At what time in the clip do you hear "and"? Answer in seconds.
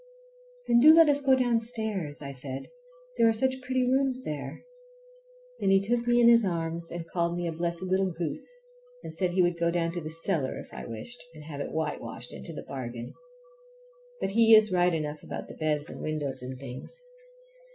6.89-7.07, 9.03-9.13, 11.35-11.43, 15.87-16.01, 16.41-16.57